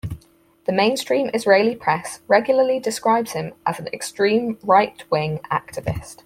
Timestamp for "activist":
5.51-6.17